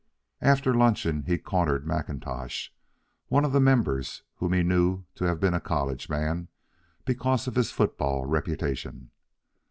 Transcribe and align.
After 0.41 0.73
luncheon 0.73 1.25
he 1.27 1.37
cornered 1.37 1.85
Macintosh, 1.85 2.69
one 3.27 3.45
of 3.45 3.51
the 3.51 3.59
members 3.59 4.23
whom 4.37 4.51
he 4.53 4.63
knew 4.63 5.03
to 5.13 5.25
have 5.25 5.39
been 5.39 5.53
a 5.53 5.61
college 5.61 6.09
man, 6.09 6.47
because 7.05 7.47
of 7.47 7.53
his 7.53 7.69
football 7.71 8.25
reputation. 8.25 9.11